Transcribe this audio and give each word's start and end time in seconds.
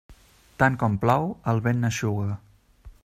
Tant 0.63 0.77
com 0.83 0.95
plou, 1.03 1.29
el 1.53 1.61
vent 1.67 1.85
n'eixuga. 1.85 2.35